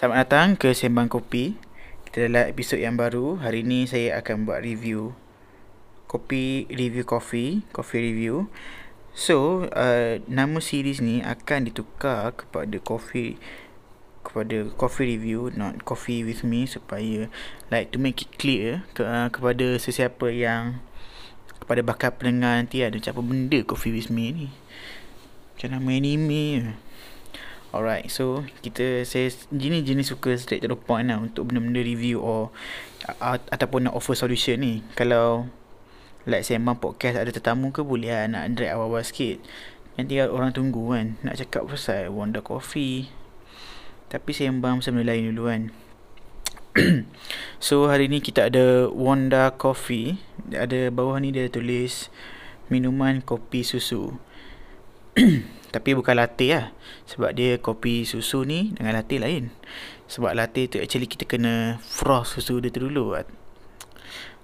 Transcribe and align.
Selamat 0.00 0.32
datang 0.32 0.48
ke 0.56 0.72
Sembang 0.72 1.12
Kopi. 1.12 1.60
Kita 2.08 2.24
dalam 2.24 2.48
episod 2.48 2.80
yang 2.80 2.96
baru. 2.96 3.36
Hari 3.36 3.60
ini 3.68 3.84
saya 3.84 4.16
akan 4.24 4.48
buat 4.48 4.64
review 4.64 5.12
kopi, 6.08 6.64
review 6.72 7.04
kopi, 7.04 7.60
kopi 7.68 8.08
review. 8.08 8.48
So, 9.12 9.68
uh, 9.68 10.24
nama 10.24 10.56
series 10.64 11.04
ni 11.04 11.20
akan 11.20 11.68
ditukar 11.68 12.32
kepada 12.32 12.80
kopi 12.80 13.36
kepada 14.24 14.72
coffee 14.80 15.20
review 15.20 15.52
not 15.52 15.84
coffee 15.84 16.24
with 16.24 16.48
me 16.48 16.64
supaya 16.64 17.28
like 17.68 17.92
to 17.92 18.00
make 18.00 18.24
it 18.24 18.32
clear 18.40 18.88
ke, 18.96 19.04
uh, 19.04 19.28
kepada 19.28 19.76
sesiapa 19.76 20.32
yang 20.32 20.80
kepada 21.60 21.84
bakal 21.84 22.16
pendengar 22.16 22.56
nanti 22.56 22.80
ada 22.80 22.96
macam 22.96 23.20
apa 23.20 23.22
benda 23.28 23.60
coffee 23.68 23.92
with 23.92 24.08
me 24.08 24.32
ni 24.32 24.48
macam 25.60 25.76
nama 25.76 25.92
anime 25.92 26.72
Alright, 27.70 28.10
so 28.10 28.42
kita 28.66 29.06
saya 29.06 29.30
jenis 29.54 29.86
jenis 29.86 30.10
suka 30.10 30.34
straight 30.34 30.58
to 30.58 30.66
the 30.66 30.74
point 30.74 31.06
lah 31.06 31.22
untuk 31.22 31.46
benda-benda 31.46 31.78
review 31.86 32.18
or 32.18 32.50
uh, 33.06 33.38
ataupun 33.46 33.86
nak 33.86 33.94
offer 33.94 34.18
solution 34.18 34.58
ni. 34.58 34.82
Kalau 34.98 35.46
like 36.26 36.42
saya 36.42 36.58
sembang 36.58 36.82
podcast 36.82 37.22
ada 37.22 37.30
tetamu 37.30 37.70
ke 37.70 37.86
boleh 37.86 38.10
lah 38.10 38.26
nak 38.26 38.58
drag 38.58 38.74
awal-awal 38.74 39.06
sikit. 39.06 39.38
Nanti 39.94 40.18
orang 40.18 40.50
tunggu 40.50 40.82
kan 40.90 41.14
nak 41.22 41.38
cakap 41.38 41.70
pasal 41.70 42.10
Wonder 42.10 42.42
Coffee. 42.42 43.06
Tapi 44.10 44.34
saya 44.34 44.50
sembang 44.50 44.82
pasal 44.82 44.98
benda 44.98 45.14
lain 45.14 45.30
dulu 45.30 45.42
kan. 45.46 45.62
so 47.62 47.86
hari 47.86 48.10
ni 48.10 48.18
kita 48.18 48.50
ada 48.50 48.90
Wanda 48.90 49.54
Coffee. 49.54 50.18
Ada 50.50 50.90
bawah 50.90 51.22
ni 51.22 51.30
dia 51.30 51.46
tulis 51.46 52.10
minuman 52.66 53.22
kopi 53.22 53.62
susu. 53.62 54.18
Tapi 55.74 55.94
bukan 55.94 56.18
latte 56.18 56.50
lah. 56.50 56.66
Sebab 57.06 57.30
dia 57.36 57.60
kopi 57.60 58.02
susu 58.08 58.42
ni 58.42 58.72
Dengan 58.74 58.96
latte 58.96 59.20
lain. 59.20 59.52
Sebab 60.10 60.34
latte 60.34 60.66
tu 60.66 60.76
actually 60.82 61.06
kita 61.06 61.28
kena 61.28 61.78
Frost 61.82 62.38
susu 62.40 62.58
dia 62.58 62.72
tu 62.72 62.88
dulu. 62.88 63.14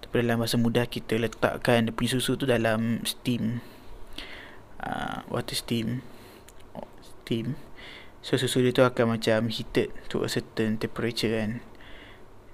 Tapi 0.02 0.14
dalam 0.22 0.38
bahasa 0.38 0.60
mudah 0.60 0.86
Kita 0.86 1.18
letakkan 1.18 1.88
dia 1.88 1.92
punya 1.94 2.10
susu 2.16 2.38
tu 2.38 2.46
dalam 2.46 3.02
Steam. 3.02 3.60
Uh, 4.78 5.26
Water 5.32 5.56
steam. 5.56 6.04
Steam. 7.02 7.58
So 8.22 8.38
susu 8.38 8.62
dia 8.62 8.74
tu 8.74 8.84
akan 8.86 9.18
macam 9.18 9.50
heated 9.50 9.90
To 10.12 10.22
a 10.22 10.28
certain 10.30 10.78
temperature 10.78 11.32
kan. 11.32 11.64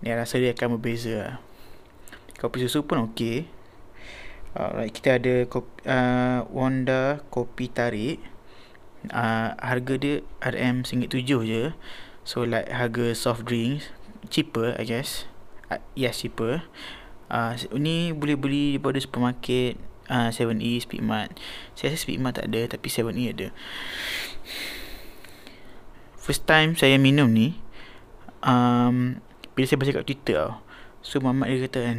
Ni 0.02 0.10
rasa 0.10 0.40
dia 0.40 0.56
akan 0.56 0.78
berbeza 0.78 1.12
lah. 1.14 1.36
Kopi 2.40 2.58
susu 2.64 2.82
pun 2.82 3.12
okey 3.12 3.61
Alright, 4.52 4.92
kita 4.92 5.16
ada 5.16 5.48
kopi, 5.48 5.80
uh, 5.88 6.44
Wanda 6.52 7.24
kopi 7.32 7.72
tarik. 7.72 8.20
Uh, 9.08 9.56
harga 9.58 9.98
dia 9.98 10.14
RM 10.44 10.84
RM1.7 10.84 11.48
je. 11.48 11.62
So 12.22 12.44
like 12.44 12.68
harga 12.68 13.16
soft 13.16 13.48
drinks 13.48 13.88
cheaper 14.28 14.76
I 14.76 14.84
guess. 14.84 15.24
Uh, 15.72 15.80
yes 15.96 16.20
cheaper. 16.20 16.68
Uh, 17.32 17.56
ni 17.74 18.12
boleh 18.12 18.36
beli 18.36 18.76
daripada 18.76 19.00
supermarket 19.00 19.80
uh, 20.12 20.28
7E 20.28 20.84
Speedmart. 20.84 21.32
Saya 21.72 21.96
rasa 21.96 22.04
Speedmart 22.04 22.36
tak 22.36 22.52
ada 22.52 22.76
tapi 22.76 22.92
7E 22.92 23.24
ada. 23.32 23.48
First 26.20 26.44
time 26.44 26.76
saya 26.76 27.00
minum 27.00 27.32
ni 27.32 27.56
um, 28.46 29.18
bila 29.54 29.64
saya 29.64 29.78
baca 29.80 29.92
kat 30.02 30.04
Twitter 30.06 30.36
tau 30.36 30.60
so 31.02 31.18
mamat 31.18 31.50
dia 31.50 31.66
kata 31.66 31.80
kan 31.82 31.98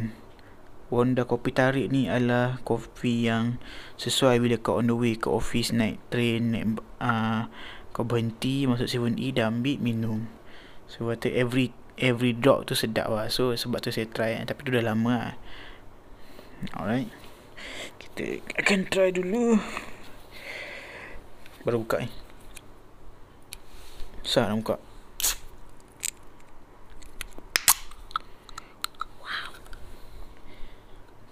Wanda 0.92 1.24
kopi 1.24 1.50
tarik 1.50 1.88
ni 1.88 2.12
adalah 2.12 2.60
kopi 2.60 3.24
yang 3.24 3.56
sesuai 3.96 4.36
bila 4.36 4.60
kau 4.60 4.80
on 4.80 4.92
the 4.92 4.96
way 4.96 5.16
ke 5.16 5.32
office 5.32 5.72
naik 5.72 5.96
train 6.12 6.52
naik 6.52 6.76
uh, 7.00 7.48
kau 7.96 8.04
berhenti 8.04 8.68
masuk 8.68 8.90
7E 8.90 9.32
dah 9.32 9.48
ambil 9.48 9.80
minum. 9.80 10.28
So 10.84 11.08
kata 11.08 11.32
every 11.32 11.72
every 11.96 12.36
drop 12.36 12.68
tu 12.68 12.76
sedap 12.76 13.08
lah. 13.08 13.32
So 13.32 13.56
sebab 13.56 13.80
tu 13.80 13.88
saya 13.88 14.10
try 14.10 14.36
tapi 14.44 14.60
tu 14.60 14.76
dah 14.76 14.84
lama 14.84 15.32
lah. 15.32 15.34
Alright. 16.76 17.08
Kita 17.96 18.44
akan 18.60 18.78
try 18.92 19.08
dulu. 19.08 19.56
Baru 21.64 21.80
buka 21.80 22.04
ni. 22.04 22.12
Susah 24.20 24.52
nak 24.52 24.60
buka. 24.60 24.76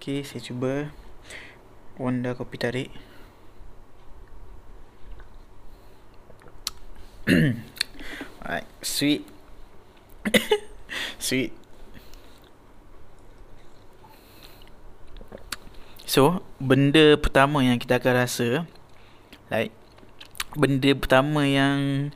Okay, 0.02 0.26
saya 0.26 0.42
cuba. 0.42 0.90
Wanda 1.94 2.34
kopi 2.34 2.58
tarik. 2.58 2.90
Alright, 8.42 8.66
sweet. 8.82 9.22
Sweet. 11.22 11.54
So, 16.02 16.42
benda 16.58 17.14
pertama 17.14 17.62
yang 17.62 17.78
kita 17.78 18.02
akan 18.02 18.26
rasa 18.26 18.66
Like 19.54 19.70
Benda 20.58 20.98
pertama 20.98 21.46
yang 21.46 22.10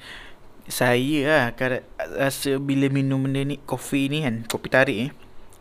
Saya 0.66 1.22
lah 1.22 1.44
akan 1.54 1.86
rasa 2.18 2.58
bila 2.58 2.90
minum 2.90 3.30
benda 3.30 3.46
ni 3.46 3.62
Kopi 3.62 4.10
ni 4.10 4.26
kan, 4.26 4.42
kopi 4.50 4.74
tarik 4.74 4.98
ni 4.98 5.08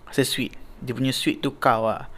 Rasa 0.10 0.26
sweet. 0.26 0.58
Dia 0.82 0.98
punya 0.98 1.14
sweet 1.14 1.46
tu 1.46 1.54
kau 1.54 1.86
lah 1.86 2.15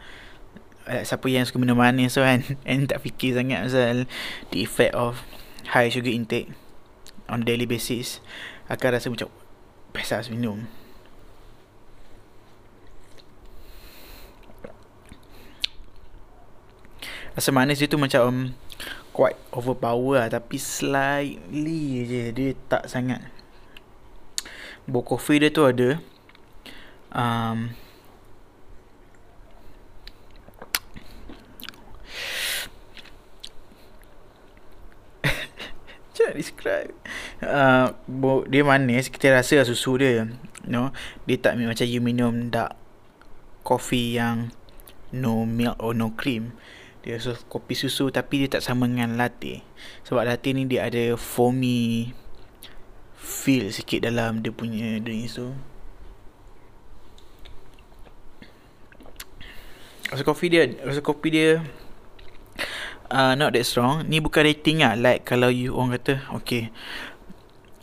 siapa 1.04 1.26
yang 1.28 1.44
suka 1.44 1.60
minum 1.60 1.76
manis 1.76 2.16
tu 2.16 2.24
kan? 2.24 2.40
And 2.68 2.88
tak 2.88 3.04
fikir 3.04 3.36
sangat 3.36 3.68
pasal 3.68 4.08
the 4.50 4.58
effect 4.64 4.96
of 4.96 5.22
high 5.70 5.92
sugar 5.92 6.10
intake 6.10 6.48
on 7.28 7.44
daily 7.44 7.68
basis. 7.68 8.24
Akan 8.72 8.96
rasa 8.96 9.12
macam 9.12 9.28
best 9.92 10.12
lah 10.12 10.24
minum. 10.32 10.68
Rasa 17.38 17.54
manis 17.54 17.78
dia 17.78 17.86
tu 17.86 18.00
macam 18.02 18.22
um, 18.26 18.38
quite 19.14 19.38
overpower 19.54 20.26
lah 20.26 20.28
tapi 20.28 20.58
slightly 20.58 22.02
je. 22.02 22.22
Dia 22.34 22.50
tak 22.66 22.90
sangat. 22.90 23.22
Bau 24.88 25.04
kopi 25.04 25.38
dia 25.38 25.52
tu 25.52 25.62
ada 25.68 26.00
um, 27.12 27.70
nak 36.28 36.36
describe. 36.36 36.92
Uh, 37.40 37.96
Dia 38.46 38.62
manis 38.62 39.08
Kita 39.08 39.32
rasa 39.32 39.64
lah 39.64 39.66
susu 39.66 39.96
dia 39.96 40.24
you 40.24 40.26
know? 40.68 40.92
Dia 41.24 41.40
tak 41.40 41.56
macam 41.56 41.88
you 41.88 42.04
minum 42.04 42.52
dark 42.52 42.76
Coffee 43.64 44.20
yang 44.20 44.52
No 45.08 45.48
milk 45.48 45.80
or 45.80 45.96
no 45.96 46.12
cream. 46.12 46.52
Dia 47.00 47.16
rasa 47.16 47.40
kopi 47.48 47.72
susu 47.72 48.12
Tapi 48.12 48.44
dia 48.44 48.60
tak 48.60 48.64
sama 48.64 48.84
dengan 48.84 49.16
latte. 49.16 49.64
Sebab 50.04 50.28
latte 50.28 50.52
ni 50.52 50.68
dia 50.68 50.84
ada 50.84 51.16
foamy 51.16 52.12
Feel 53.16 53.72
sikit 53.72 54.04
dalam 54.04 54.44
dia 54.44 54.52
punya 54.52 55.00
drink 55.00 55.32
tu. 55.32 55.52
Rasa 60.08 60.22
kopi 60.24 60.46
dia 60.52 60.68
Rasa 60.84 61.00
kopi 61.00 61.28
dia 61.32 61.64
uh, 63.10 63.34
not 63.34 63.52
that 63.56 63.64
strong. 63.64 64.06
Ni 64.08 64.20
bukan 64.20 64.44
rating 64.44 64.84
lah. 64.84 64.94
Like 64.96 65.24
kalau 65.28 65.48
you 65.48 65.74
orang 65.74 65.98
kata 66.00 66.24
okay 66.36 66.70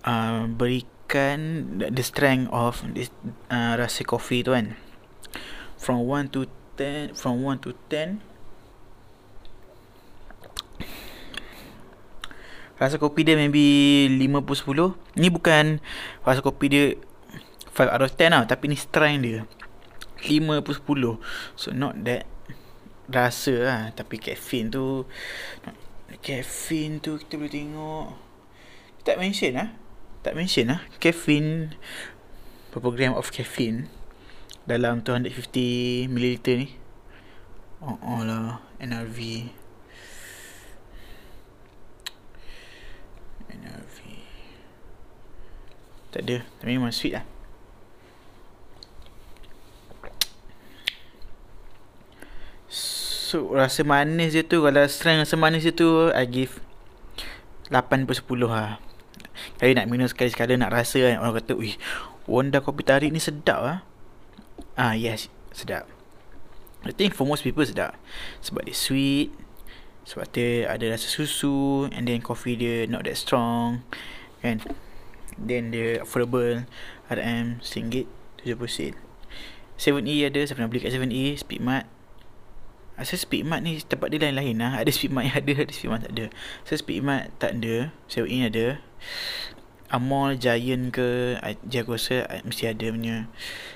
uh, 0.06 0.46
berikan 0.50 1.69
the 1.78 2.03
strength 2.06 2.50
of 2.53 2.81
this 2.94 3.09
uh, 3.50 3.78
rasa 3.78 4.06
kopi 4.06 4.46
tu 4.46 4.53
kan. 4.53 4.78
From 5.75 6.06
1 6.08 6.34
to 6.34 6.50
10 6.78 7.14
from 7.16 7.44
1 7.44 7.62
to 7.62 7.72
10 7.91 8.19
rasa 12.75 13.00
kopi 13.00 13.24
dia 13.24 13.40
maybe 13.40 14.03
5 14.12 14.44
per 14.44 14.56
10 14.59 15.16
ni 15.16 15.31
bukan 15.31 15.80
rasa 16.28 16.44
kopi 16.44 16.66
dia 16.68 16.85
5 17.72 17.88
out 17.88 18.03
of 18.03 18.11
10 18.11 18.35
lah 18.35 18.44
tapi 18.44 18.67
ni 18.67 18.76
strength 18.76 19.22
dia. 19.23 19.47
5 20.26 20.66
per 20.66 20.76
10 20.76 21.16
so 21.55 21.72
not 21.72 21.96
that 22.03 22.28
rasa 23.09 23.53
lah. 23.61 23.81
Tapi 23.93 24.17
caffeine 24.17 24.69
tu 24.72 25.05
caffeine 26.22 27.02
tu 27.02 27.17
kita 27.22 27.37
boleh 27.37 27.53
tengok. 27.53 28.07
Tak 29.05 29.17
mention 29.22 29.53
lah. 29.53 29.69
Tak 30.25 30.34
mention 30.34 30.73
lah. 30.73 30.81
Caffeine 30.97 31.78
berapa 32.73 32.90
gram 32.91 33.13
of 33.13 33.29
caffeine 33.29 33.87
dalam 34.66 35.05
250 35.05 36.09
ml 36.09 36.35
ni. 36.57 36.67
Oh, 37.85 37.97
oh 38.02 38.22
lah. 38.25 38.66
NRV 38.81 39.19
NRV 43.53 43.97
tak 46.11 46.22
ada. 46.25 46.37
Tapi 46.59 46.72
memang 46.75 46.91
sweet 46.96 47.16
lah 47.16 47.34
So 53.26 53.50
rasa 53.50 53.82
manis 53.82 54.38
dia 54.38 54.46
tu 54.46 54.62
Kalau 54.62 54.86
strength 54.86 55.26
rasa 55.26 55.34
manis 55.34 55.66
dia 55.66 55.74
tu 55.74 56.14
I 56.14 56.30
give 56.30 56.62
8 57.74 58.06
per 58.06 58.14
10 58.14 58.46
lah. 58.46 58.78
Kali 59.58 59.74
nak 59.74 59.90
minum 59.90 60.06
sekali-sekala 60.06 60.54
nak 60.54 60.70
rasa 60.70 61.02
kan 61.02 61.18
Orang 61.18 61.42
kata 61.42 61.58
Wih 61.58 61.74
Wonda 62.30 62.62
kopi 62.62 62.86
tarik 62.86 63.10
ni 63.10 63.18
sedap 63.18 63.66
ah. 63.66 63.78
Ah 64.78 64.94
yes 64.94 65.34
Sedap. 65.50 65.90
I 66.86 66.94
think 66.94 67.18
for 67.18 67.26
most 67.26 67.42
people 67.42 67.66
sedap. 67.66 67.98
Sebab 68.46 68.70
dia 68.70 68.78
sweet 68.78 69.34
Sebab 70.06 70.30
dia 70.30 70.70
ada 70.70 70.86
rasa 70.94 71.10
susu 71.10 71.90
And 71.90 72.06
then 72.06 72.22
coffee 72.22 72.54
dia 72.54 72.86
not 72.86 73.10
that 73.10 73.18
strong 73.18 73.82
Kan. 74.46 74.62
Then 75.34 75.74
dia 75.74 76.06
affordable 76.06 76.70
RM 77.10 77.66
RM1.70 77.66 78.94
7E 79.82 80.16
ada 80.30 80.40
Saya 80.46 80.54
pernah 80.54 80.70
beli 80.70 80.86
kat 80.86 80.94
7E 80.94 81.42
Speedmart 81.42 81.95
Rasa 82.96 83.20
Speedmart 83.20 83.59
ni 83.59 83.84
tempat 83.84 84.08
dia 84.08 84.24
lain-lain 84.24 84.56
lah. 84.56 84.80
Ada 84.80 84.92
Speedmart 84.92 85.28
yang 85.28 85.38
ada 85.44 85.53
Ada 85.68 85.74
Speedmart 85.76 86.02
tak 86.08 86.14
ada. 86.16 86.26
So 86.64 86.72
Speedmart 86.80 87.24
tak 87.40 87.52
ada. 87.59 87.92
7E 88.08 88.38
ada. 88.47 88.68
Amol 89.92 90.40
Giant 90.42 90.90
ke 90.90 91.38
aku 91.40 92.00
rasa 92.00 92.26
Mesti 92.47 92.72
ada 92.72 92.88
punya. 92.90 93.28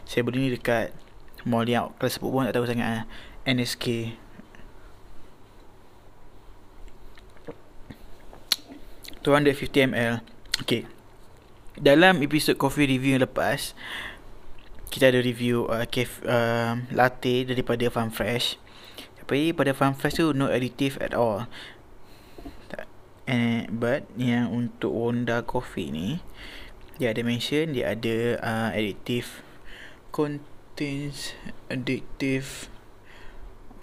Saya 0.08 0.24
beli 0.24 0.48
ni 0.48 0.50
dekat 0.56 0.96
Mall 1.44 1.68
yang 1.68 1.92
Kalau 2.00 2.10
sebut 2.12 2.30
pun 2.32 2.48
tak 2.48 2.56
tahu 2.56 2.66
sangat 2.66 2.88
lah. 2.88 3.04
NSK 3.44 4.16
ml 9.90 10.24
Okay. 10.60 10.84
Dalam 11.80 12.20
episod 12.20 12.60
coffee 12.60 12.88
review 12.88 13.16
yang 13.16 13.24
lepas 13.24 13.72
Kita 14.92 15.08
ada 15.08 15.24
review 15.24 15.70
uh, 15.72 15.88
kef, 15.88 16.20
uh, 16.28 16.76
Latte 16.92 17.48
daripada 17.48 17.88
Farm 17.88 18.12
Fresh 18.12 18.60
tapi 19.30 19.54
pada 19.54 19.78
Farm 19.78 19.94
Fresh 19.94 20.18
tu 20.18 20.34
No 20.34 20.50
additive 20.50 20.98
at 20.98 21.14
all. 21.14 21.46
And, 23.30 23.70
But 23.70 24.10
Yang 24.18 24.50
untuk 24.50 24.90
Wonda 24.90 25.46
Coffee 25.46 25.94
ni 25.94 26.18
Dia 26.98 27.14
ada 27.14 27.22
mention 27.22 27.78
Dia 27.78 27.94
ada 27.94 28.42
uh, 28.42 28.70
Additive 28.74 29.46
Contains 30.10 31.38
Additive 31.70 32.74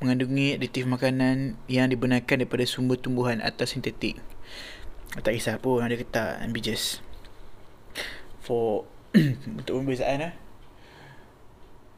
Mengandungi 0.03 0.59
additive 0.59 0.91
makanan 0.91 1.55
Yang 1.71 1.95
dibenarkan 1.95 2.43
daripada 2.43 2.67
sumber 2.67 2.99
tumbuhan 2.99 3.39
Atau 3.39 3.71
sintetik. 3.71 4.19
Tak 5.15 5.31
kisah 5.31 5.63
pun 5.63 5.87
Ada 5.87 5.95
ketak 5.95 6.43
just 6.59 7.07
For 8.43 8.83
Untuk 9.63 9.79
pembezakan 9.79 10.27
lah 10.27 10.46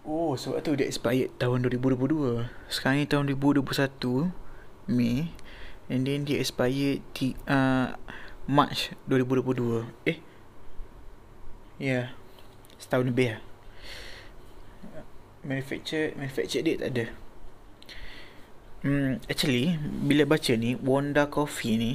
Oh 0.08 0.32
sebab 0.40 0.64
tu 0.64 0.72
dia 0.72 0.88
expired 0.88 1.36
tahun 1.36 1.68
2022 1.68 2.48
Sekarang 2.72 2.96
ni 2.96 3.04
tahun 3.04 3.28
2021 3.28 4.32
Mei 4.88 5.28
And 5.92 6.08
then 6.08 6.24
dia 6.24 6.40
expired 6.40 7.04
di, 7.12 7.36
uh, 7.44 7.92
March 8.48 8.96
2022 9.04 9.84
Eh 10.08 10.16
Ya 11.76 11.84
yeah. 11.84 12.06
Setahun 12.80 13.12
lebih 13.12 13.36
lah. 13.36 13.40
Manufacture 15.44 16.16
Manufacture 16.16 16.64
date 16.64 16.80
tak 16.80 16.90
ada. 16.96 17.06
Hmm, 18.80 19.20
actually 19.28 19.76
bila 20.08 20.24
baca 20.24 20.56
ni 20.56 20.78
Wanda 20.80 21.28
Coffee 21.28 21.76
ni 21.76 21.92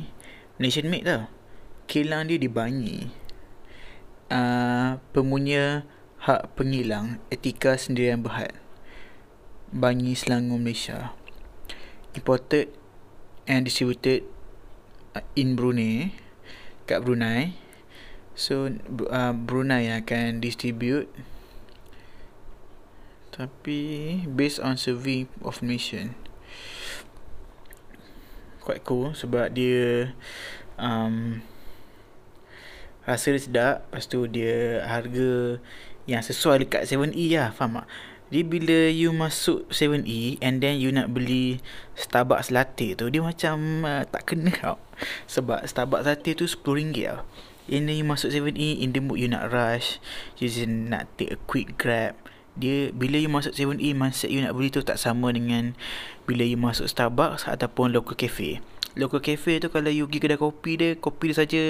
Nation 0.61 0.85
made 0.85 1.09
tau. 1.09 1.25
Kilang 1.89 2.29
dia 2.29 2.37
dibanyi. 2.37 3.09
Uh, 4.29 5.01
Pemunya 5.15 5.87
Hak 6.23 6.55
Pengilang 6.55 7.19
Etika 7.27 7.75
Sendirian 7.75 8.23
Berhad. 8.23 8.55
Bangi 9.75 10.15
Selangor 10.15 10.55
Malaysia. 10.55 11.11
Imported 12.15 12.71
and 13.43 13.67
distributed 13.67 14.23
uh, 15.19 15.25
in 15.35 15.59
Brunei 15.59 16.15
Kat 16.87 17.03
Brunei. 17.03 17.59
So 18.39 18.71
uh, 19.11 19.35
Brunei 19.35 19.91
akan 19.91 20.39
distribute. 20.39 21.11
Tapi 23.35 23.81
Based 24.23 24.63
on 24.63 24.79
survey 24.79 25.25
of 25.41 25.59
nation 25.65 26.13
Quite 28.61 28.85
cool 28.85 29.17
Sebab 29.17 29.57
dia 29.57 30.13
um, 30.77 31.41
Rasa 33.03 33.35
dia 33.35 33.41
sedap 33.41 33.75
Lepas 33.89 34.05
tu 34.07 34.25
dia 34.27 34.83
Harga 34.87 35.59
yang 36.03 36.19
sesuai 36.19 36.67
dekat 36.67 36.83
7E 36.83 37.39
lah 37.39 37.55
faham 37.55 37.79
tak? 37.79 37.87
Dia 38.33 38.43
bila 38.43 38.89
you 38.89 39.13
masuk 39.13 39.69
7E 39.69 40.41
and 40.41 40.59
then 40.59 40.81
you 40.81 40.89
nak 40.89 41.13
beli 41.13 41.61
Starbucks 41.93 42.49
latte 42.49 42.97
tu 42.97 43.07
dia 43.07 43.21
macam 43.21 43.85
uh, 43.85 44.03
tak 44.09 44.33
kena 44.33 44.51
tau. 44.59 44.81
Sebab 45.29 45.63
Starbucks 45.63 46.03
latte 46.03 46.33
tu 46.35 46.43
RM10 46.49 47.07
tau. 47.07 47.23
And 47.71 47.87
then 47.87 47.95
you 47.95 48.03
masuk 48.03 48.35
7E 48.35 48.83
in 48.83 48.91
the 48.91 48.99
mood 48.99 49.23
you 49.23 49.31
nak 49.31 49.47
rush 49.47 50.03
you 50.35 50.51
just 50.51 50.67
nak 50.67 51.07
take 51.15 51.31
a 51.31 51.39
quick 51.47 51.79
grab 51.79 52.19
dia 52.53 52.93
bila 52.93 53.17
you 53.17 53.29
masuk 53.33 53.53
7E 53.57 53.97
mindset 53.97 54.29
you 54.29 54.41
nak 54.41 54.53
beli 54.53 54.69
tu 54.69 54.85
tak 54.85 55.01
sama 55.01 55.33
dengan 55.33 55.73
bila 56.29 56.45
you 56.45 56.57
masuk 56.57 56.85
Starbucks 56.85 57.49
ataupun 57.49 57.89
local 57.89 58.13
cafe. 58.13 58.61
Local 58.93 59.25
cafe 59.25 59.57
tu 59.57 59.73
kalau 59.73 59.89
you 59.89 60.05
pergi 60.05 60.19
kedai 60.21 60.37
kopi 60.37 60.71
dia 60.77 60.89
kopi 60.93 61.33
dia 61.33 61.37
saja 61.41 61.63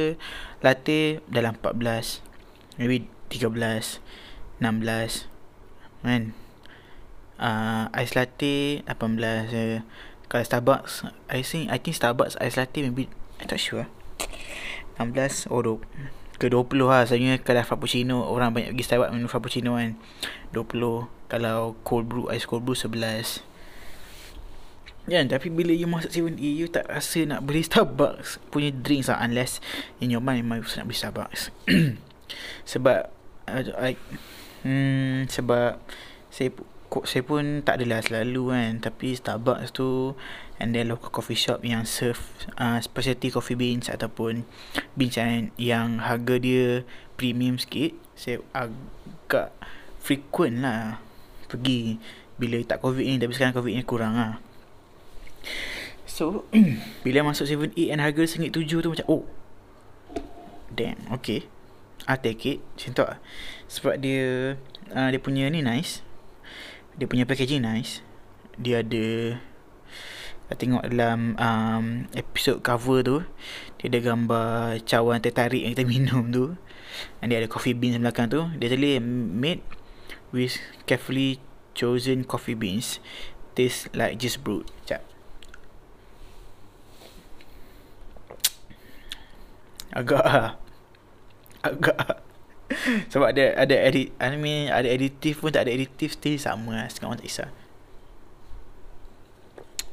latte 0.60 1.24
dalam 1.32 1.56
14 1.56 2.20
maybe 2.76 3.08
13 3.32 4.04
16 4.60 5.32
kan? 6.04 6.24
Uh, 7.40 7.88
Ice 8.04 8.14
latte 8.14 8.84
18 8.86 9.24
uh, 9.24 9.82
Kalau 10.28 10.44
Starbucks 10.44 11.08
I 11.32 11.46
think 11.48 11.72
I 11.72 11.80
think 11.80 11.96
Starbucks 11.96 12.36
ice 12.42 12.58
latte 12.60 12.84
maybe 12.84 13.06
I 13.40 13.46
tak 13.46 13.62
sure. 13.62 13.86
16 14.98 15.48
or 15.54 15.64
20 15.80 16.23
ke 16.44 16.52
20 16.52 16.84
lah. 16.84 17.08
Sebenarnya 17.08 17.40
kalau 17.40 17.64
Frappuccino 17.64 18.28
Orang 18.28 18.52
banyak 18.52 18.76
pergi 18.76 18.84
Starbucks 18.84 19.16
minum 19.16 19.32
Frappuccino 19.32 19.80
kan. 19.80 19.96
20 20.52 21.32
Kalau 21.32 21.80
cold 21.88 22.06
brew 22.12 22.28
Ice 22.36 22.44
cold 22.44 22.68
brew 22.68 22.76
11 22.76 23.48
Kan 25.04 25.28
tapi 25.28 25.52
bila 25.52 25.72
you 25.72 25.88
masuk 25.88 26.12
7E 26.12 26.50
You 26.60 26.68
tak 26.68 26.92
rasa 26.92 27.24
nak 27.24 27.48
beli 27.48 27.64
Starbucks 27.68 28.44
Punya 28.52 28.76
drinks 28.76 29.08
lah. 29.08 29.24
Unless 29.24 29.64
In 30.04 30.12
your 30.12 30.20
mind 30.20 30.44
Memang 30.44 30.60
you 30.60 30.68
nak 30.76 30.88
beli 30.92 31.00
Starbucks. 31.00 31.56
Sebab 32.72 33.08
uh, 33.48 33.64
I, 33.80 33.96
Hmm 34.64 35.28
sebab 35.28 35.76
saya 36.32 36.50
saya 37.04 37.24
pun 37.26 37.62
tak 37.68 37.84
adalah 37.84 38.00
selalu 38.00 38.56
kan. 38.56 38.72
Tapi 38.80 39.12
Starbucks 39.12 39.76
tu 39.76 40.16
and 40.62 40.74
then 40.74 40.90
local 40.90 41.10
coffee 41.10 41.38
shop 41.38 41.62
yang 41.66 41.86
serve 41.86 42.20
uh, 42.58 42.78
specialty 42.82 43.34
coffee 43.34 43.58
beans 43.58 43.90
ataupun 43.90 44.46
beans 44.94 45.18
yang, 45.18 45.50
yang 45.58 45.88
harga 46.02 46.38
dia 46.38 46.86
premium 47.18 47.58
sikit. 47.58 47.94
Saya 48.14 48.42
agak 48.54 49.54
frequent 50.04 50.62
lah 50.62 51.02
pergi 51.50 52.02
bila 52.38 52.58
tak 52.66 52.82
covid 52.82 53.06
ni 53.06 53.22
tapi 53.22 53.34
sekarang 53.34 53.54
covid 53.54 53.74
ni 53.74 53.84
kurang 53.86 54.18
lah. 54.18 54.42
So 56.10 56.46
bila 57.06 57.26
masuk 57.26 57.50
7-8 57.50 57.94
and 57.94 58.02
harga 58.02 58.22
RM1.7 58.26 58.84
tu 58.84 58.90
macam 58.92 59.08
oh 59.10 59.24
damn 60.74 60.98
okay. 61.10 61.50
I 62.04 62.20
take 62.20 62.44
it. 62.44 62.60
Macam 62.76 62.92
tu 62.92 63.04
lah. 63.08 63.18
Sebab 63.72 63.96
dia 64.04 64.56
uh, 64.92 65.08
Dia 65.08 65.20
punya 65.24 65.48
ni 65.48 65.64
nice. 65.64 66.04
Dia 67.00 67.08
punya 67.08 67.24
packaging 67.24 67.64
nice. 67.64 68.04
Dia 68.60 68.84
ada 68.84 69.40
Tengok 70.58 70.84
dalam 70.90 71.36
um, 71.38 71.86
Episode 72.14 72.62
cover 72.62 73.00
tu 73.02 73.18
Dia 73.80 73.92
ada 73.92 74.00
gambar 74.00 74.80
Cawan 74.86 75.20
tertarik 75.20 75.64
yang 75.66 75.74
kita 75.74 75.86
minum 75.88 76.30
tu. 76.30 76.46
Dan 77.20 77.34
dia 77.34 77.42
ada 77.42 77.50
coffee 77.50 77.74
beans 77.74 77.98
belakang 77.98 78.30
tu. 78.30 78.46
Dia 78.62 78.70
tulis 78.70 79.02
Made 79.04 79.64
With 80.34 80.58
carefully 80.90 81.38
chosen 81.78 82.26
coffee 82.26 82.58
beans. 82.58 82.98
Taste 83.54 83.90
like 83.94 84.18
just 84.18 84.42
brewed. 84.42 84.66
Sekejap. 84.86 85.02
Agak 89.94 90.26
agak. 91.70 92.26
Sebab 93.14 93.30
ada 93.30 93.54
ada 93.54 93.76
edit 93.78 94.10
I 94.18 94.34
mean 94.34 94.74
ada 94.74 94.90
editif 94.90 95.46
pun 95.46 95.54
tak 95.54 95.70
ada 95.70 95.72
editif 95.74 96.18
still 96.18 96.38
sama 96.42 96.74
lah. 96.74 96.90
Sekarang 96.90 97.22
tak 97.22 97.30
kisah 97.30 97.63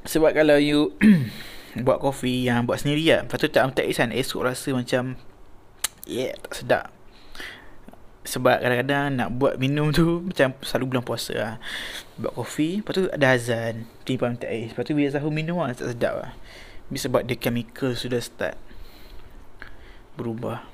sebab 0.05 0.33
kalau 0.33 0.57
you 0.57 0.97
buat 1.87 2.03
kopi 2.03 2.49
yang 2.49 2.67
buat 2.67 2.83
sendiri 2.83 3.05
lah 3.15 3.21
lepas 3.23 3.39
tu 3.39 3.47
tak 3.47 3.71
tak 3.77 3.87
kisah 3.87 4.11
esok 4.11 4.43
rasa 4.49 4.73
macam 4.73 5.15
yeah 6.11 6.35
tak 6.41 6.53
sedap. 6.57 6.85
Sebab 8.21 8.61
kadang-kadang 8.61 9.17
nak 9.17 9.29
buat 9.41 9.57
minum 9.57 9.91
tu 9.93 10.21
macam 10.29 10.57
selalu 10.65 10.97
bulan 10.97 11.05
puasa 11.05 11.35
lah. 11.37 11.55
Buat 12.17 12.33
kopi 12.37 12.81
lepas 12.81 12.93
tu 12.97 13.05
ada 13.13 13.27
azan 13.37 13.87
timpang 14.09 14.35
tak 14.41 14.51
ais 14.51 14.73
lepas 14.73 14.85
tu 14.89 14.97
bila 14.97 15.09
sahur 15.13 15.33
minum 15.33 15.61
lah 15.61 15.77
tak 15.77 15.93
sedap 15.93 16.15
lah. 16.17 16.33
Sebab 16.91 17.23
dia 17.23 17.39
chemical 17.39 17.95
sudah 17.95 18.19
start 18.19 18.59
berubah. 20.19 20.67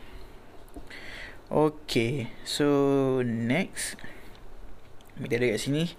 Okay 1.46 2.32
So 2.42 2.66
Next. 3.22 4.00
Kita 5.16 5.32
ada 5.40 5.46
kat 5.54 5.60
sini 5.60 5.92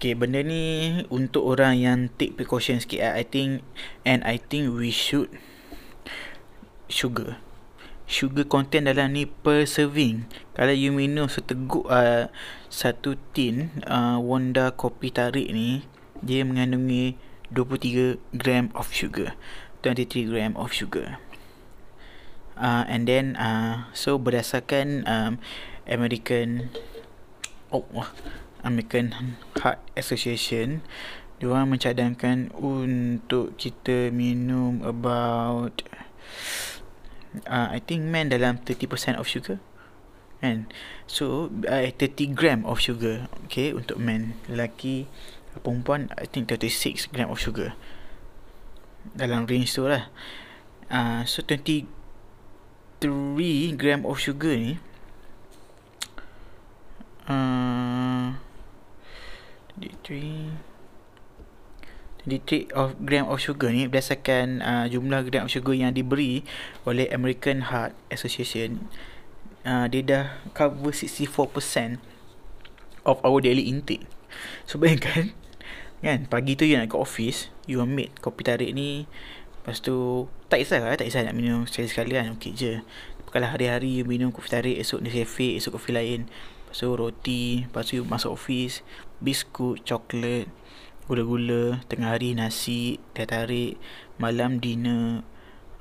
Okay 0.00 0.16
benda 0.16 0.40
ni 0.40 0.96
Untuk 1.12 1.44
orang 1.44 1.76
yang 1.76 2.08
Take 2.16 2.32
precaution 2.32 2.80
sikit 2.80 3.04
I 3.04 3.20
think 3.20 3.60
And 4.08 4.24
I 4.24 4.40
think 4.40 4.72
we 4.72 4.88
should 4.88 5.28
Sugar 6.88 7.36
sugar 8.10 8.42
content 8.42 8.90
dalam 8.90 9.14
ni 9.14 9.30
per 9.30 9.62
serving. 9.70 10.26
Kalau 10.58 10.74
you 10.74 10.90
minum 10.90 11.30
seteguk 11.30 11.86
uh, 11.86 12.26
satu 12.66 13.14
tin 13.30 13.70
uh, 13.86 14.18
Wonda 14.18 14.74
kopi 14.74 15.14
tarik 15.14 15.46
ni, 15.54 15.86
dia 16.18 16.42
mengandungi 16.42 17.14
23 17.54 18.18
gram 18.34 18.74
of 18.74 18.90
sugar. 18.90 19.38
23 19.86 20.26
gram 20.26 20.58
of 20.58 20.74
sugar. 20.74 21.22
Uh, 22.58 22.84
and 22.90 23.06
then 23.06 23.38
uh, 23.38 23.88
so 23.94 24.18
berdasarkan 24.18 25.06
um, 25.06 25.38
American 25.88 26.68
oh 27.70 27.86
American 28.62 29.36
Heart 29.60 29.80
Association 29.96 30.84
diorang 31.40 31.72
mencadangkan 31.72 32.52
untuk 32.52 33.56
kita 33.56 34.12
minum 34.12 34.84
about 34.84 35.80
uh, 37.48 37.68
I 37.72 37.80
think 37.80 38.04
men 38.08 38.28
dalam 38.28 38.60
30% 38.60 39.16
of 39.16 39.24
sugar 39.24 39.56
kan? 40.40 40.68
So 41.04 41.52
uh, 41.68 41.88
30 41.88 42.36
gram 42.36 42.64
of 42.64 42.80
sugar 42.80 43.28
okay 43.48 43.72
untuk 43.76 44.00
men 44.00 44.36
lelaki 44.48 45.08
perempuan 45.60 46.12
I 46.16 46.28
think 46.28 46.48
36 46.48 47.12
gram 47.12 47.28
of 47.32 47.40
sugar. 47.40 47.76
Dalam 49.16 49.48
range 49.48 49.72
tu 49.72 49.88
lah. 49.88 50.12
Uh, 50.92 51.24
so 51.24 51.40
23 51.44 51.88
gram 53.80 54.04
of 54.04 54.20
sugar 54.20 54.52
ni 54.56 54.76
uh, 57.30 58.36
23 59.80 60.70
23 62.28 62.68
of 62.76 63.00
gram 63.00 63.24
of 63.32 63.40
sugar 63.40 63.72
ni 63.72 63.88
berdasarkan 63.88 64.60
uh, 64.60 64.84
jumlah 64.92 65.24
gram 65.24 65.48
of 65.48 65.52
sugar 65.52 65.72
yang 65.72 65.96
diberi 65.96 66.44
oleh 66.84 67.08
American 67.08 67.72
Heart 67.72 67.96
Association. 68.12 68.92
Uh, 69.64 69.88
dia 69.88 70.04
dah 70.04 70.24
cover 70.52 70.92
64% 70.92 72.00
of 73.08 73.16
our 73.24 73.40
daily 73.40 73.64
intake. 73.68 74.04
So 74.68 74.76
bayangkan 74.76 75.32
kan 76.00 76.28
pagi 76.28 76.56
tu 76.56 76.64
you 76.64 76.80
nak 76.80 76.88
ke 76.88 76.96
office 76.96 77.52
you 77.68 77.76
ambil 77.84 78.08
kopi 78.24 78.40
tarik 78.40 78.72
ni 78.72 79.04
lepas 79.60 79.84
tu 79.84 80.24
tak 80.48 80.64
kisah 80.64 80.80
lah 80.80 80.96
tak 80.96 81.12
kisah 81.12 81.28
nak 81.28 81.36
minum 81.36 81.68
sekali-sekali 81.68 82.16
kan 82.16 82.36
ok 82.36 82.44
je. 82.52 82.84
Kalau 83.30 83.46
hari-hari 83.46 84.00
you 84.00 84.04
minum 84.08 84.34
kopi 84.34 84.48
tarik 84.48 84.76
esok 84.80 85.06
Nescafe 85.06 85.56
esok 85.56 85.80
kopi 85.80 85.92
lain 85.96 86.28
lepas 86.70 86.86
tu 86.86 86.94
roti 86.94 87.42
lepas 87.66 87.82
tu 87.82 88.06
masuk 88.06 88.38
office 88.38 88.86
biskut 89.18 89.82
coklat 89.82 90.46
gula-gula 91.10 91.82
tengah 91.90 92.14
hari 92.14 92.38
nasi 92.38 93.02
teh 93.18 93.26
tarik 93.26 93.74
malam 94.22 94.62
dinner 94.62 95.26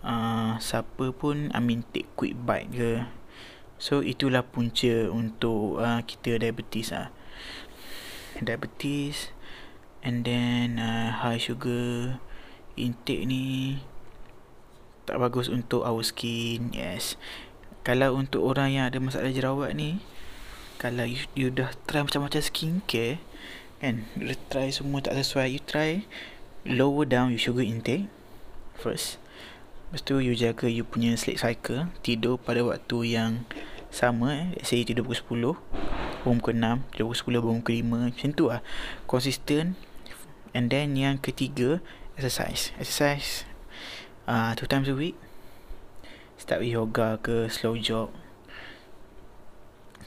uh, 0.02 0.58
siapa 0.58 1.12
pun 1.14 1.54
I 1.54 1.60
mean 1.62 1.86
take 1.94 2.10
quick 2.18 2.34
bite 2.34 2.74
ke. 2.74 2.94
So 3.80 4.04
itulah 4.04 4.44
punca 4.44 5.08
untuk 5.08 5.80
uh, 5.80 6.04
kita 6.04 6.36
diabetes 6.42 6.92
ah. 6.92 7.14
Diabetes 8.42 9.32
and 10.04 10.26
then 10.26 10.80
uh, 10.80 11.14
high 11.14 11.40
sugar 11.40 12.20
intake 12.80 13.28
ni 13.28 13.80
tak 15.08 15.20
bagus 15.20 15.48
untuk 15.48 15.88
our 15.88 16.04
skin 16.04 16.76
yes. 16.76 17.16
Kalau 17.88 18.20
untuk 18.20 18.44
orang 18.44 18.76
yang 18.76 18.86
ada 18.92 19.00
masalah 19.00 19.32
jerawat 19.32 19.78
ni 19.78 20.04
kalau 20.80 21.04
you, 21.04 21.20
you 21.36 21.52
dah 21.52 21.76
try 21.84 22.00
macam-macam 22.00 22.40
skincare 22.40 23.20
kan 23.84 24.08
you 24.16 24.32
try 24.48 24.72
semua 24.72 25.04
tak 25.04 25.20
sesuai 25.20 25.52
you 25.52 25.62
try 25.64 26.08
lower 26.64 27.04
down 27.04 27.36
your 27.36 27.40
sugar 27.40 27.68
intake 27.68 28.08
first. 28.80 29.20
Lepas 29.92 30.08
tu 30.08 30.24
you 30.24 30.32
jaga 30.40 30.72
you 30.72 30.88
punya 30.88 31.20
sleep 31.20 31.36
cycle 31.36 31.92
tidur 32.00 32.40
pada 32.40 32.64
waktu 32.64 33.20
yang 33.20 33.44
sama 33.92 34.32
eh. 34.32 34.48
Say 34.64 34.88
tidur 34.88 35.04
pukul 35.04 35.60
10 35.60 36.24
bangun 36.24 36.40
pukul 36.40 36.56
6 36.56 36.96
tidur 36.96 37.06
pukul 37.12 37.34
10 37.36 37.44
bangun 37.44 37.60
pukul 37.60 37.76
5 37.84 38.16
macam 38.16 38.30
tu 38.32 38.46
lah. 38.48 38.62
Consistent. 39.04 39.76
And 40.56 40.72
then 40.72 40.96
yang 40.96 41.20
ketiga 41.20 41.84
exercise. 42.16 42.72
Exercise 42.80 43.44
uh, 44.32 44.56
two 44.56 44.70
times 44.70 44.88
a 44.88 44.96
week. 44.96 45.20
Start 46.40 46.64
with 46.64 46.72
yoga 46.72 47.20
ke 47.20 47.52
slow 47.52 47.76
jog 47.76 48.16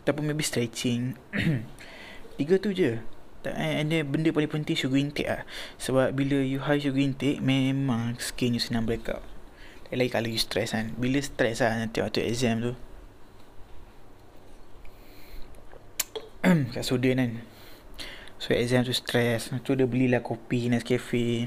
ataupun 0.02 0.26
maybe 0.26 0.42
stretching. 0.42 1.14
Tiga 2.38 2.58
tu 2.58 2.74
je. 2.74 2.98
And 3.42 3.90
then 3.90 4.06
benda 4.06 4.30
paling 4.30 4.50
penting 4.50 4.78
sugar 4.78 4.98
intake 4.98 5.30
lah. 5.30 5.42
Sebab 5.78 6.14
bila 6.14 6.38
you 6.42 6.62
high 6.62 6.78
sugar 6.78 7.02
intake 7.02 7.42
Memang 7.42 8.14
skin 8.22 8.54
you 8.54 8.62
senang 8.62 8.86
break 8.86 9.06
out. 9.10 9.22
Lagi 9.90 10.10
kalau 10.10 10.30
you 10.30 10.38
stress 10.38 10.74
kan. 10.74 10.94
Bila 10.98 11.22
stress 11.22 11.62
lah 11.62 11.78
nanti 11.78 12.02
waktu 12.02 12.26
exam 12.26 12.62
tu. 12.62 12.72
Kat 16.74 16.82
Sudan 16.82 17.18
kan. 17.22 17.32
So 18.42 18.54
exam 18.54 18.82
tu 18.82 18.94
stress. 18.94 19.54
Tu 19.62 19.70
dia 19.78 19.86
belilah 19.86 20.22
kopi 20.22 20.66
Nescafe. 20.66 21.46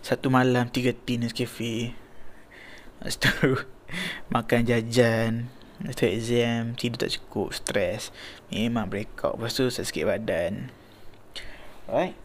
Satu 0.00 0.32
malam 0.32 0.68
Tiga 0.72 0.96
tin 0.96 1.28
Nescafe. 1.28 1.92
Lepas 3.04 3.20
tu 3.20 3.56
Makan 4.34 4.68
jajan 4.68 5.57
Lepas 5.78 6.10
exam 6.10 6.74
Tidur 6.74 6.98
tak 6.98 7.14
cukup 7.14 7.54
Stress. 7.54 8.10
Memang 8.50 8.90
breakout. 8.90 9.38
Lepas 9.38 9.54
tu 9.54 9.70
sikit 9.70 10.10
badan. 10.10 10.74
Alright. 11.86 12.18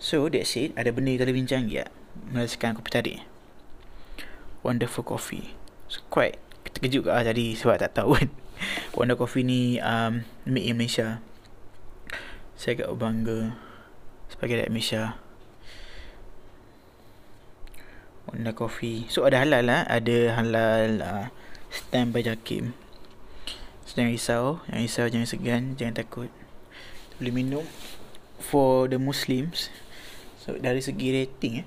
So 0.00 0.28
that's 0.32 0.56
it. 0.56 0.72
Ada 0.76 0.92
benda 0.92 1.14
kita 1.14 1.32
bincang 1.32 1.68
ya 1.68 1.88
Merasakan 2.32 2.76
kopi 2.76 2.90
tadi 2.92 3.14
Wonderful 4.64 5.04
coffee. 5.04 5.52
So 5.88 6.00
quite 6.08 6.40
Terkejut 6.74 7.06
lah 7.06 7.22
tadi 7.22 7.54
Sebab 7.54 7.78
tak 7.78 7.94
tahu 7.96 8.16
kan? 8.16 8.28
Wonder 8.96 9.18
Coffee 9.18 9.46
ni 9.46 9.78
um, 9.82 10.22
Made 10.46 10.66
in 10.66 10.76
Malaysia. 10.78 11.20
Saya 12.54 12.78
agak 12.78 12.94
bangga 12.98 13.58
Sebagai 14.30 14.62
rakyat 14.62 14.72
Malaysia. 14.72 15.02
Wonder 18.30 18.54
Coffee. 18.56 19.06
So 19.12 19.28
ada 19.28 19.44
halal 19.44 19.68
lah. 19.68 19.82
Ada 19.86 20.18
halal 20.40 20.90
uh, 21.04 21.26
Stand 21.74 22.14
by 22.14 22.22
Jakim. 22.22 22.78
So 23.82 23.98
jangan 23.98 24.14
risau. 24.14 24.62
Jangan 24.70 24.82
risau 24.86 25.06
Jangan 25.10 25.26
segan. 25.26 25.62
Jangan 25.74 25.98
takut. 25.98 26.30
Boleh 27.18 27.34
minum. 27.34 27.66
For 28.38 28.86
the 28.86 29.02
Muslims. 29.02 29.74
So 30.38 30.54
dari 30.54 30.78
segi 30.78 31.10
rating 31.10 31.54
eh. 31.64 31.66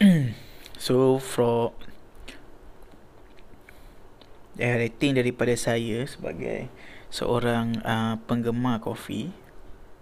So 0.80 1.20
for 1.20 1.76
eh, 4.56 4.72
Rating 4.80 5.20
daripada 5.20 5.52
saya 5.58 6.08
Sebagai 6.08 6.72
Seorang 7.12 7.84
uh, 7.84 8.16
Penggemar 8.24 8.80
kopi. 8.80 9.34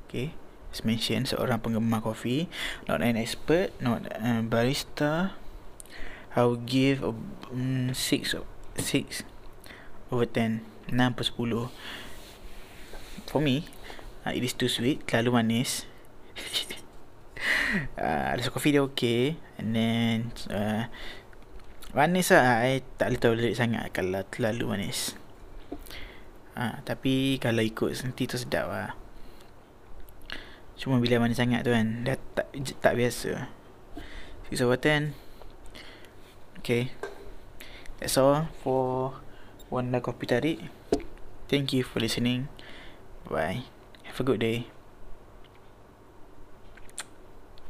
Okay. 0.06 0.36
As 0.70 0.84
mentioned 0.86 1.26
Seorang 1.26 1.58
penggemar 1.58 2.04
kopi. 2.04 2.46
Not 2.86 3.02
an 3.02 3.18
expert. 3.18 3.74
Not 3.80 4.06
a 4.14 4.44
barista 4.44 5.34
I 6.36 6.44
will 6.44 6.60
give 6.60 7.00
a 7.00 7.12
um, 7.52 7.94
6 7.94 8.36
6 8.76 9.24
over 10.12 10.26
10 10.28 10.60
6 10.92 11.16
per 11.16 11.24
10 11.24 11.68
For 13.28 13.40
me 13.40 13.64
uh, 14.24 14.32
It 14.32 14.44
is 14.44 14.56
too 14.56 14.68
sweet 14.68 15.04
Terlalu 15.04 15.30
manis. 15.32 15.84
Uh, 18.00 18.32
Rasa 18.34 18.48
kopi 18.48 18.72
dia 18.72 18.80
okay 18.80 19.36
And 19.60 19.76
then 19.76 20.16
uh, 20.48 20.88
Manis 21.92 22.32
lah. 22.32 22.64
I 22.64 22.80
tak 22.96 23.12
boleh 23.12 23.20
tolerate 23.20 23.56
sangat 23.60 23.92
Kalau 23.92 24.24
terlalu 24.32 24.64
manis. 24.64 25.12
Uh, 26.56 26.80
Tapi 26.82 27.36
Kalau 27.36 27.60
ikut 27.60 27.92
Nanti 27.92 28.24
tu 28.24 28.40
sedap 28.40 28.72
lah. 28.72 28.96
Cuma 30.80 30.96
bila 30.96 31.20
manis 31.20 31.36
sangat 31.36 31.60
tu 31.62 31.70
kan 31.70 32.08
Dah 32.08 32.16
tak, 32.32 32.48
tak 32.80 32.96
biasa. 32.96 33.52
6 34.48 34.64
over 34.64 34.80
10 34.80 35.27
Okay. 36.58 36.90
That's 37.98 38.16
all 38.18 38.48
for 38.62 39.14
Wanda 39.70 40.00
Kopi 40.00 40.26
Tarik. 40.26 40.58
Thank 41.48 41.72
you 41.72 41.82
for 41.82 42.00
listening. 42.00 42.48
Bye. 43.28 43.64
Have 44.04 44.20
a 44.20 44.24
good 44.24 44.40
day. 44.40 44.66